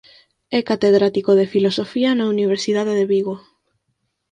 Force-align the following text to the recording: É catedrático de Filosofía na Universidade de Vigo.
É 0.57 0.59
catedrático 0.69 1.31
de 1.39 1.49
Filosofía 1.53 2.09
na 2.13 2.25
Universidade 2.35 2.93
de 2.99 3.05
Vigo. 3.13 3.35